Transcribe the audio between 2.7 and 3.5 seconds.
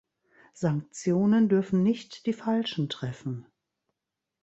treffen.